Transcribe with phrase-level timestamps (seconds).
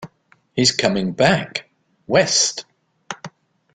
[0.55, 1.69] He's coming back,
[2.07, 2.65] West!